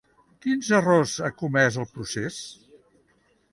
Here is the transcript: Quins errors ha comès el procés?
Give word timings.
Quins 0.45 0.69
errors 0.77 1.13
ha 1.27 1.31
comès 1.43 1.79
el 1.85 1.89
procés? 1.93 2.43